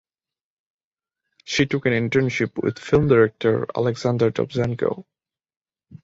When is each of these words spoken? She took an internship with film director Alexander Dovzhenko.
She 1.43 1.67
took 1.67 1.85
an 1.85 1.91
internship 1.93 2.57
with 2.63 2.79
film 2.79 3.07
director 3.07 3.67
Alexander 3.77 4.31
Dovzhenko. 4.31 5.05